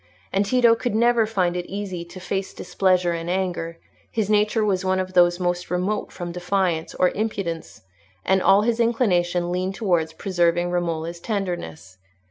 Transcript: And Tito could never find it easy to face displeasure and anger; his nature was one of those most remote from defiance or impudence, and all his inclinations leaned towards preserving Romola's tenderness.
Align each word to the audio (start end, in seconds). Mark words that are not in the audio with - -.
And 0.33 0.47
Tito 0.47 0.73
could 0.73 0.95
never 0.95 1.27
find 1.27 1.55
it 1.55 1.67
easy 1.67 2.03
to 2.05 2.19
face 2.19 2.55
displeasure 2.55 3.11
and 3.11 3.29
anger; 3.29 3.77
his 4.09 4.31
nature 4.31 4.65
was 4.65 4.83
one 4.83 4.99
of 4.99 5.13
those 5.13 5.39
most 5.39 5.69
remote 5.69 6.11
from 6.11 6.31
defiance 6.31 6.95
or 6.95 7.11
impudence, 7.11 7.83
and 8.25 8.41
all 8.41 8.63
his 8.63 8.79
inclinations 8.79 9.45
leaned 9.45 9.75
towards 9.75 10.13
preserving 10.13 10.71
Romola's 10.71 11.19
tenderness. 11.19 11.99